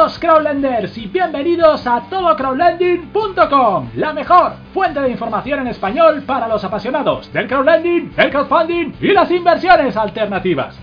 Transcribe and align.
Crowdlenders 0.00 0.96
y 0.96 1.08
bienvenidos 1.08 1.86
a 1.86 2.00
todocrowdlending.com, 2.08 3.90
la 3.96 4.14
mejor 4.14 4.54
fuente 4.72 4.98
de 4.98 5.10
información 5.10 5.60
en 5.60 5.66
español 5.66 6.22
para 6.22 6.48
los 6.48 6.64
apasionados 6.64 7.30
del 7.34 7.46
crowdlending, 7.46 8.14
el 8.16 8.30
crowdfunding 8.30 8.94
y 8.98 9.08
las 9.08 9.30
inversiones 9.30 9.98
alternativas. 9.98 10.80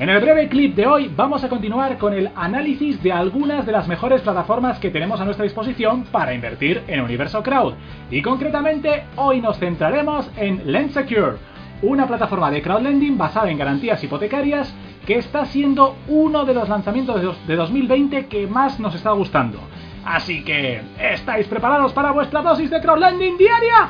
En 0.00 0.08
el 0.08 0.20
breve 0.20 0.48
clip 0.48 0.74
de 0.74 0.84
hoy 0.84 1.12
vamos 1.14 1.44
a 1.44 1.48
continuar 1.48 1.96
con 1.96 2.12
el 2.12 2.28
análisis 2.34 3.00
de 3.04 3.12
algunas 3.12 3.66
de 3.66 3.72
las 3.72 3.86
mejores 3.86 4.20
plataformas 4.20 4.80
que 4.80 4.90
tenemos 4.90 5.20
a 5.20 5.24
nuestra 5.24 5.44
disposición 5.44 6.02
para 6.10 6.34
invertir 6.34 6.82
en 6.88 7.02
Universo 7.02 7.40
Crowd. 7.40 7.74
Y 8.10 8.20
concretamente 8.20 9.04
hoy 9.14 9.40
nos 9.40 9.60
centraremos 9.60 10.28
en 10.36 10.72
LendSecure, 10.72 11.36
una 11.82 12.08
plataforma 12.08 12.50
de 12.50 12.62
crowdlending 12.62 13.16
basada 13.16 13.48
en 13.48 13.58
garantías 13.58 14.02
hipotecarias 14.02 14.74
que 15.06 15.18
está 15.18 15.44
siendo 15.46 15.96
uno 16.08 16.44
de 16.44 16.54
los 16.54 16.68
lanzamientos 16.68 17.46
de 17.46 17.56
2020 17.56 18.26
que 18.26 18.46
más 18.46 18.80
nos 18.80 18.94
está 18.94 19.12
gustando. 19.12 19.58
Así 20.04 20.44
que, 20.44 20.82
¿estáis 20.98 21.46
preparados 21.46 21.92
para 21.92 22.12
vuestra 22.12 22.42
dosis 22.42 22.70
de 22.70 22.80
crowdlending 22.80 23.38
diaria? 23.38 23.88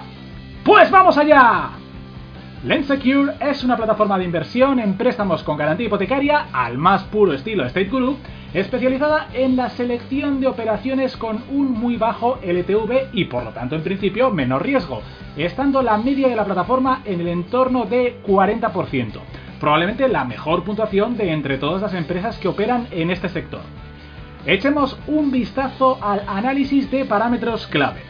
¡Pues 0.65 0.91
vamos 0.91 1.19
allá! 1.19 1.71
LendSecure 2.65 3.35
es 3.41 3.63
una 3.63 3.77
plataforma 3.77 4.17
de 4.17 4.25
inversión 4.25 4.79
en 4.79 4.97
préstamos 4.97 5.43
con 5.43 5.59
garantía 5.59 5.87
hipotecaria 5.87 6.47
al 6.51 6.79
más 6.79 7.03
puro 7.05 7.35
estilo 7.35 7.67
State 7.67 7.91
Guru, 7.91 8.17
especializada 8.55 9.29
en 9.35 9.55
la 9.55 9.69
selección 9.69 10.41
de 10.41 10.47
operaciones 10.47 11.15
con 11.19 11.43
un 11.51 11.73
muy 11.73 11.97
bajo 11.97 12.39
LTV 12.43 13.11
y 13.13 13.27
por 13.27 13.45
lo 13.45 13.51
tanto 13.51 13.75
en 13.75 13.83
principio 13.83 14.31
menor 14.31 14.63
riesgo, 14.63 15.03
estando 15.37 15.83
la 15.83 15.99
media 15.99 16.29
de 16.29 16.37
la 16.37 16.47
plataforma 16.47 17.03
en 17.05 17.21
el 17.21 17.29
entorno 17.29 17.85
de 17.85 18.23
40%, 18.27 19.21
probablemente 19.61 20.09
la 20.09 20.25
mejor 20.25 20.65
puntuación 20.65 21.17
de 21.17 21.33
entre 21.33 21.59
todas 21.59 21.83
las 21.83 21.95
empresas 21.95 22.39
que 22.39 22.49
operan 22.49 22.87
en 22.91 23.11
este 23.11 23.29
sector. 23.29 23.63
Echemos 24.47 24.99
un 25.07 25.31
vistazo 25.31 25.99
al 26.03 26.23
análisis 26.29 26.91
de 26.91 27.05
parámetros 27.05 27.67
clave. 27.67 28.01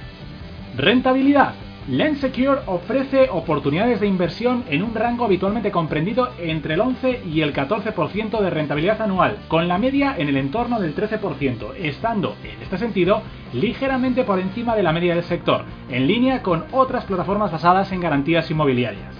Rentabilidad 0.76 1.54
LendSecure 1.88 2.60
ofrece 2.64 3.28
oportunidades 3.30 4.00
de 4.00 4.06
inversión 4.06 4.64
en 4.70 4.82
un 4.82 4.94
rango 4.94 5.26
habitualmente 5.26 5.70
comprendido 5.70 6.30
entre 6.38 6.74
el 6.74 6.80
11 6.80 7.20
y 7.26 7.42
el 7.42 7.52
14% 7.52 8.40
de 8.40 8.50
rentabilidad 8.50 9.02
anual, 9.02 9.36
con 9.48 9.68
la 9.68 9.76
media 9.76 10.14
en 10.16 10.28
el 10.30 10.38
entorno 10.38 10.80
del 10.80 10.94
13%, 10.96 11.74
estando, 11.76 12.36
en 12.42 12.62
este 12.62 12.78
sentido, 12.78 13.20
ligeramente 13.52 14.24
por 14.24 14.40
encima 14.40 14.74
de 14.74 14.82
la 14.82 14.92
media 14.92 15.14
del 15.14 15.24
sector, 15.24 15.64
en 15.90 16.06
línea 16.06 16.42
con 16.42 16.64
otras 16.72 17.04
plataformas 17.04 17.52
basadas 17.52 17.92
en 17.92 18.00
garantías 18.00 18.50
inmobiliarias. 18.50 19.14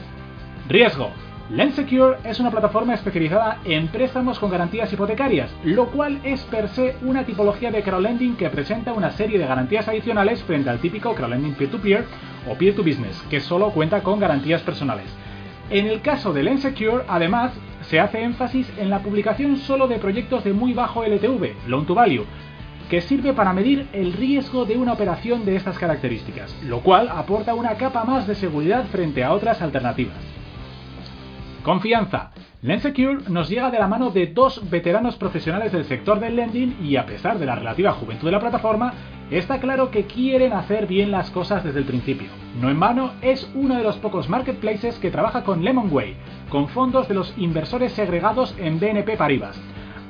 Riesgo. 0.67 1.11
LendSecure 1.51 2.17
es 2.25 2.41
una 2.41 2.51
plataforma 2.51 2.95
especializada 2.95 3.59
en 3.67 3.89
préstamos 3.89 4.39
con 4.39 4.51
garantías 4.51 4.91
hipotecarias, 4.91 5.55
lo 5.63 5.91
cual 5.91 6.19
es 6.25 6.41
per 6.45 6.69
se 6.71 6.97
una 7.03 7.25
tipología 7.25 7.71
de 7.71 7.83
crowdlending 7.83 8.37
que 8.37 8.49
presenta 8.49 8.95
una 8.95 9.11
serie 9.11 9.39
de 9.39 9.47
garantías 9.47 9.87
adicionales 9.87 10.43
frente 10.43 10.71
al 10.71 10.79
típico 10.79 11.15
crowdlending 11.15 11.55
peer-to-peer 11.55 12.07
o 12.51 12.55
peer-to-business, 12.55 13.23
que 13.29 13.41
solo 13.41 13.73
cuenta 13.73 14.03
con 14.03 14.21
garantías 14.21 14.63
personales. 14.63 15.05
En 15.69 15.87
el 15.87 16.01
caso 16.01 16.33
de 16.33 16.45
LendSecure, 16.45 17.05
además, 17.09 17.53
se 17.83 18.01
hace 18.01 18.23
énfasis 18.23 18.67
en 18.79 18.89
la 18.89 19.01
publicación 19.01 19.59
solo 19.59 19.87
de 19.87 19.99
proyectos 19.99 20.45
de 20.45 20.55
muy 20.55 20.73
bajo 20.73 21.05
LTV, 21.05 21.69
loan 21.69 21.85
to 21.85 21.95
value, 21.95 22.25
que 22.89 23.03
sirve 23.03 23.35
para 23.35 23.53
medir 23.53 23.87
el 23.93 24.15
riesgo 24.15 24.65
de 24.65 24.79
una 24.79 24.95
operación 24.95 25.45
de 25.45 25.57
estas 25.57 25.79
características, 25.79 26.57
lo 26.65 26.81
cual 26.81 27.11
aporta 27.11 27.55
una 27.55 27.75
capa 27.75 28.05
más 28.05 28.27
de 28.27 28.35
seguridad 28.35 28.87
frente 28.87 29.23
a 29.23 29.33
otras 29.35 29.61
alternativas. 29.61 30.17
Confianza. 31.65 32.31
LendSecure 32.61 33.31
nos 33.31 33.49
llega 33.49 33.71
de 33.71 33.79
la 33.79 33.89
mano 33.89 34.11
de 34.11 34.27
dos 34.27 34.69
veteranos 34.69 35.17
profesionales 35.17 35.73
del 35.73 35.87
sector 35.87 36.21
del 36.21 36.37
lending 36.37 36.77
y 36.85 36.97
a 36.97 37.07
pesar 37.07 37.39
de 37.39 37.47
la 37.47 37.55
relativa 37.55 37.93
juventud 37.93 38.27
de 38.27 38.33
la 38.33 38.41
plataforma, 38.41 38.93
está 39.31 39.61
claro 39.61 39.91
que 39.91 40.05
quieren 40.05 40.53
hacer 40.53 40.87
bien 40.87 41.11
las 41.11 41.31
cosas 41.31 41.65
desde 41.65 41.79
el 41.79 41.87
principio. 41.87 42.29
No 42.61 42.69
en 42.69 42.79
vano, 42.79 43.13
es 43.23 43.51
uno 43.55 43.77
de 43.77 43.83
los 43.83 43.97
pocos 43.97 44.29
marketplaces 44.29 44.99
que 44.99 45.11
trabaja 45.11 45.43
con 45.43 45.65
Lemonway, 45.65 46.17
con 46.51 46.69
fondos 46.69 47.09
de 47.09 47.15
los 47.15 47.33
inversores 47.39 47.93
segregados 47.93 48.55
en 48.59 48.79
BNP 48.79 49.17
Paribas, 49.17 49.59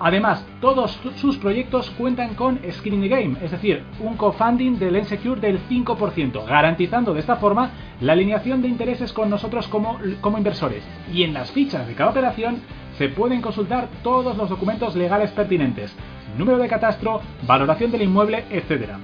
Además, 0.01 0.45
todos 0.61 0.99
sus 1.17 1.39
proyectos 1.39 1.91
cuentan 1.91 2.35
con 2.35 2.59
Skin 2.69 2.95
in 2.95 3.03
the 3.03 3.09
Game, 3.09 3.37
es 3.43 3.53
decir, 3.53 3.85
un 4.01 4.17
co-funding 4.17 4.79
del 4.79 4.97
Ensecure 4.97 5.41
del 5.41 5.61
5%, 5.69 6.45
garantizando 6.47 7.15
de 7.15 7.21
esta 7.21 7.37
forma 7.37 7.71
la 8.01 8.13
alineación 8.13 8.61
de 8.61 8.69
intereses 8.69 9.13
con 9.13 9.31
nosotros 9.31 9.69
como, 9.69 9.99
como 10.21 10.39
inversores. 10.39 10.85
Y 11.13 11.23
en 11.23 11.33
las 11.33 11.53
fichas 11.53 11.87
de 11.87 11.95
cada 11.95 12.11
operación 12.11 12.61
se 12.99 13.09
pueden 13.09 13.41
consultar 13.41 13.89
todos 14.03 14.37
los 14.37 14.51
documentos 14.51 14.97
legales 14.97 15.31
pertinentes, 15.31 15.95
número 16.37 16.59
de 16.59 16.69
catastro, 16.69 17.21
valoración 17.47 17.93
del 17.93 18.03
inmueble, 18.03 18.45
etc. 18.51 18.95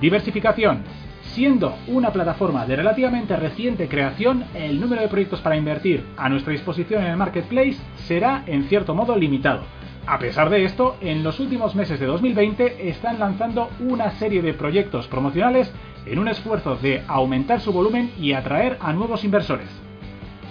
Diversificación. 0.00 0.82
Siendo 1.22 1.74
una 1.86 2.12
plataforma 2.12 2.66
de 2.66 2.76
relativamente 2.76 3.34
reciente 3.36 3.88
creación, 3.88 4.44
el 4.54 4.78
número 4.78 5.00
de 5.00 5.08
proyectos 5.08 5.40
para 5.40 5.56
invertir 5.56 6.04
a 6.18 6.28
nuestra 6.28 6.52
disposición 6.52 7.02
en 7.02 7.12
el 7.12 7.16
marketplace 7.16 7.78
será 8.06 8.42
en 8.46 8.64
cierto 8.64 8.94
modo 8.94 9.16
limitado 9.16 9.62
a 10.06 10.18
pesar 10.18 10.50
de 10.50 10.64
esto, 10.64 10.96
en 11.00 11.22
los 11.22 11.38
últimos 11.38 11.74
meses 11.74 12.00
de 12.00 12.06
2020 12.06 12.88
están 12.88 13.20
lanzando 13.20 13.70
una 13.80 14.10
serie 14.12 14.42
de 14.42 14.52
proyectos 14.52 15.06
promocionales 15.06 15.72
en 16.06 16.18
un 16.18 16.28
esfuerzo 16.28 16.76
de 16.76 17.02
aumentar 17.06 17.60
su 17.60 17.72
volumen 17.72 18.10
y 18.18 18.32
atraer 18.32 18.78
a 18.80 18.92
nuevos 18.92 19.22
inversores. 19.24 19.68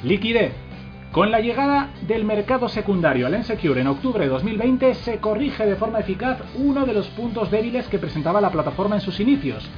Liquidez. 0.04 0.54
Con 1.12 1.30
la 1.30 1.42
llegada 1.42 1.90
del 2.08 2.24
mercado 2.24 2.70
secundario 2.70 3.28
al 3.28 3.34
Ensecure 3.34 3.82
en 3.82 3.88
octubre 3.88 4.24
de 4.24 4.30
2020 4.30 4.94
se 4.94 5.18
corrige 5.18 5.66
de 5.66 5.76
forma 5.76 6.00
eficaz 6.00 6.40
uno 6.56 6.86
de 6.86 6.94
los 6.94 7.08
puntos 7.08 7.52
débiles 7.52 7.90
que 7.90 8.00
presentaba 8.00 8.40
la 8.40 8.52
plataforma 8.52 8.96
en 8.96 9.02
sus 9.02 9.20
inicios, 9.20 9.70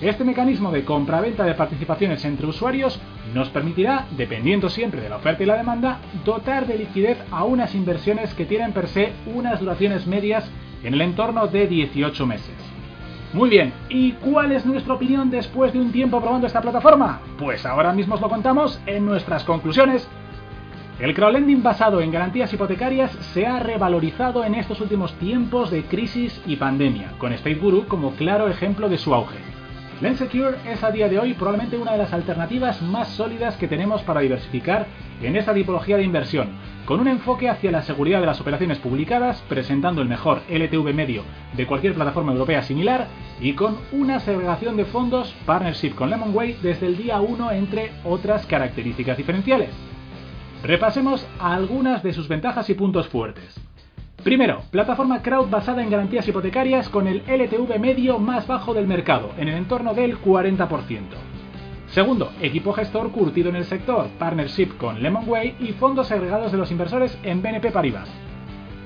este 0.00 0.24
mecanismo 0.24 0.72
de 0.72 0.84
compra-venta 0.84 1.44
de 1.44 1.54
participaciones 1.54 2.24
entre 2.24 2.46
usuarios 2.46 2.98
nos 3.34 3.50
permitirá, 3.50 4.06
dependiendo 4.16 4.70
siempre 4.70 5.02
de 5.02 5.10
la 5.10 5.16
oferta 5.16 5.42
y 5.42 5.46
la 5.46 5.56
demanda, 5.56 5.98
dotar 6.24 6.66
de 6.66 6.78
liquidez 6.78 7.18
a 7.30 7.44
unas 7.44 7.74
inversiones 7.74 8.32
que 8.34 8.46
tienen 8.46 8.72
per 8.72 8.88
se 8.88 9.12
unas 9.26 9.60
duraciones 9.60 10.06
medias 10.06 10.50
en 10.82 10.94
el 10.94 11.02
entorno 11.02 11.46
de 11.46 11.66
18 11.66 12.26
meses. 12.26 12.54
Muy 13.32 13.50
bien, 13.50 13.72
¿y 13.88 14.12
cuál 14.12 14.52
es 14.52 14.66
nuestra 14.66 14.94
opinión 14.94 15.30
después 15.30 15.72
de 15.72 15.80
un 15.80 15.92
tiempo 15.92 16.20
probando 16.20 16.46
esta 16.46 16.62
plataforma? 16.62 17.20
Pues 17.38 17.64
ahora 17.66 17.92
mismo 17.92 18.14
os 18.14 18.20
lo 18.20 18.28
contamos 18.28 18.80
en 18.86 19.04
nuestras 19.04 19.44
conclusiones. 19.44 20.08
El 20.98 21.14
crowdlending 21.14 21.62
basado 21.62 22.00
en 22.00 22.10
garantías 22.10 22.52
hipotecarias 22.52 23.12
se 23.32 23.46
ha 23.46 23.60
revalorizado 23.60 24.44
en 24.44 24.54
estos 24.54 24.80
últimos 24.80 25.12
tiempos 25.14 25.70
de 25.70 25.84
crisis 25.84 26.42
y 26.46 26.56
pandemia, 26.56 27.12
con 27.18 27.32
State 27.32 27.56
Guru 27.56 27.86
como 27.86 28.12
claro 28.12 28.48
ejemplo 28.48 28.88
de 28.88 28.98
su 28.98 29.14
auge. 29.14 29.49
LendSecure 30.00 30.56
es 30.66 30.82
a 30.82 30.90
día 30.90 31.10
de 31.10 31.18
hoy 31.18 31.34
probablemente 31.34 31.76
una 31.76 31.92
de 31.92 31.98
las 31.98 32.14
alternativas 32.14 32.80
más 32.80 33.08
sólidas 33.08 33.56
que 33.56 33.68
tenemos 33.68 34.00
para 34.00 34.20
diversificar 34.20 34.86
en 35.20 35.36
esta 35.36 35.52
tipología 35.52 35.98
de 35.98 36.04
inversión, 36.04 36.48
con 36.86 37.00
un 37.00 37.08
enfoque 37.08 37.50
hacia 37.50 37.70
la 37.70 37.82
seguridad 37.82 38.20
de 38.20 38.26
las 38.26 38.40
operaciones 38.40 38.78
publicadas, 38.78 39.44
presentando 39.46 40.00
el 40.00 40.08
mejor 40.08 40.40
LTV 40.48 40.94
medio 40.94 41.22
de 41.54 41.66
cualquier 41.66 41.92
plataforma 41.92 42.32
europea 42.32 42.62
similar 42.62 43.08
y 43.42 43.52
con 43.52 43.76
una 43.92 44.20
segregación 44.20 44.78
de 44.78 44.86
fondos, 44.86 45.34
partnership 45.44 45.90
con 45.90 46.08
Lemonway 46.08 46.56
desde 46.62 46.86
el 46.86 46.96
día 46.96 47.20
1 47.20 47.52
entre 47.52 47.92
otras 48.02 48.46
características 48.46 49.18
diferenciales. 49.18 49.68
Repasemos 50.62 51.26
algunas 51.38 52.02
de 52.02 52.14
sus 52.14 52.26
ventajas 52.26 52.70
y 52.70 52.74
puntos 52.74 53.06
fuertes. 53.08 53.60
Primero, 54.24 54.60
plataforma 54.70 55.22
crowd 55.22 55.48
basada 55.48 55.82
en 55.82 55.88
garantías 55.88 56.28
hipotecarias 56.28 56.90
con 56.90 57.08
el 57.08 57.22
LTV 57.26 57.78
medio 57.78 58.18
más 58.18 58.46
bajo 58.46 58.74
del 58.74 58.86
mercado, 58.86 59.30
en 59.38 59.48
el 59.48 59.54
entorno 59.54 59.94
del 59.94 60.20
40%. 60.20 60.68
Segundo, 61.88 62.30
equipo 62.42 62.74
gestor 62.74 63.10
curtido 63.12 63.48
en 63.48 63.56
el 63.56 63.64
sector, 63.64 64.08
partnership 64.18 64.76
con 64.76 65.02
Lemonway 65.02 65.56
y 65.58 65.72
fondos 65.72 66.12
agregados 66.12 66.52
de 66.52 66.58
los 66.58 66.70
inversores 66.70 67.18
en 67.22 67.40
BNP 67.40 67.72
Paribas. 67.72 68.10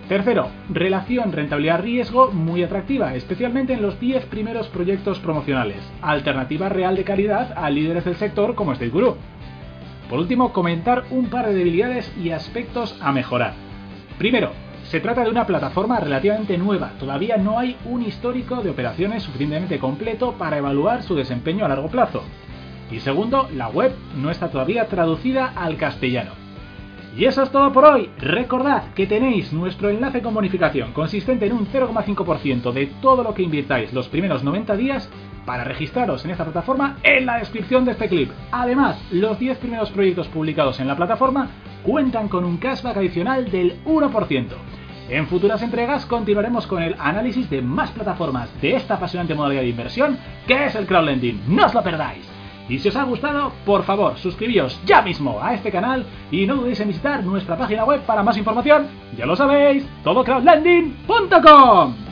Tercero, 0.09 0.51
relación 0.71 1.33
rentabilidad-riesgo 1.33 2.31
muy 2.31 2.63
atractiva, 2.63 3.15
especialmente 3.15 3.73
en 3.73 3.83
los 3.83 3.99
10 3.99 4.27
primeros 4.27 4.69
proyectos 4.69 5.19
promocionales, 5.19 5.83
alternativa 6.01 6.69
real 6.69 6.95
de 6.95 7.05
calidad 7.05 7.55
a 7.57 7.71
líderes 7.71 8.05
del 8.05 8.17
sector 8.17 8.55
como 8.55 8.73
State 8.73 8.91
Guru. 8.91 9.17
Por 10.09 10.21
último, 10.21 10.53
comentar 10.53 11.05
un 11.11 11.27
par 11.27 11.47
de 11.47 11.55
debilidades 11.55 12.15
y 12.23 12.31
aspectos 12.31 12.97
a 13.01 13.11
mejorar. 13.11 13.55
Primero, 14.19 14.53
se 14.85 15.01
trata 15.01 15.25
de 15.25 15.31
una 15.31 15.47
plataforma 15.47 15.99
relativamente 16.01 16.59
nueva, 16.59 16.93
todavía 16.99 17.37
no 17.37 17.59
hay 17.59 17.77
un 17.87 18.03
histórico 18.03 18.63
de 18.63 18.71
operaciones 18.71 19.23
suficientemente 19.23 19.79
completo 19.79 20.33
para 20.33 20.59
evaluar 20.59 21.03
su 21.03 21.15
desempeño 21.15 21.65
a 21.65 21.69
largo 21.69 21.89
plazo. 21.89 22.23
Y 22.91 23.01
segundo, 23.01 23.49
la 23.55 23.69
web 23.69 23.93
no 24.17 24.31
está 24.31 24.51
todavía 24.51 24.87
traducida 24.87 25.53
al 25.57 25.77
castellano. 25.77 26.33
Y 27.17 27.27
eso 27.27 27.43
es 27.45 27.51
todo 27.51 27.73
por 27.73 27.85
hoy. 27.85 28.11
Recordad 28.19 28.93
que 28.95 29.07
tenéis 29.07 29.53
nuestro 29.53 29.89
enlace 29.89 30.21
con 30.21 30.35
bonificación 30.35 30.93
consistente 30.93 31.47
en 31.47 31.53
un 31.53 31.67
0,5% 31.67 32.73
de 32.73 32.87
todo 33.01 33.23
lo 33.23 33.35
que 33.35 33.43
invirtáis 33.43 33.93
los 33.93 34.09
primeros 34.09 34.43
90 34.43 34.77
días 34.77 35.09
para 35.47 35.63
registraros 35.63 36.25
en 36.25 36.33
esta 36.33 36.45
plataforma 36.45 36.97
en 37.05 37.27
la 37.27 37.39
descripción 37.39 37.85
de 37.85 37.93
este 37.93 38.09
clip. 38.09 38.31
Además, 38.51 39.01
los 39.13 39.39
10 39.39 39.59
primeros 39.59 39.91
proyectos 39.91 40.27
publicados 40.29 40.81
en 40.81 40.89
la 40.89 40.97
plataforma 40.97 41.51
cuentan 41.85 42.29
con 42.29 42.45
un 42.45 42.57
cashback 42.57 42.97
adicional 42.97 43.51
del 43.51 43.85
1%. 43.85 44.47
En 45.11 45.27
futuras 45.27 45.63
entregas 45.63 46.07
continuaremos 46.07 46.67
con 46.67 46.83
el 46.83 46.97
análisis 46.99 47.51
de 47.51 47.61
más 47.61 47.91
plataformas 47.91 48.49
de 48.61 48.75
esta 48.75 48.95
apasionante 48.95 49.35
modalidad 49.35 49.61
de 49.61 49.69
inversión 49.69 50.19
que 50.47 50.65
es 50.65 50.75
el 50.75 50.87
crowdlending. 50.87 51.43
¡No 51.47 51.67
os 51.67 51.75
lo 51.75 51.83
perdáis! 51.83 52.27
Y 52.69 52.79
si 52.79 52.89
os 52.89 52.97
ha 52.97 53.05
gustado, 53.05 53.53
por 53.67 53.85
favor, 53.85 54.17
suscribíos 54.17 54.81
ya 54.87 55.03
mismo 55.03 55.39
a 55.43 55.53
este 55.53 55.71
canal 55.71 56.07
y 56.31 56.47
no 56.47 56.57
dudéis 56.57 56.81
en 56.81 56.89
visitar 56.89 57.23
nuestra 57.23 57.59
página 57.59 57.85
web 57.85 58.01
para 58.07 58.23
más 58.23 58.39
información. 58.39 58.87
Ya 59.17 59.27
lo 59.27 59.37
sabéis, 59.37 59.87
todocrowdlending.com. 60.03 62.04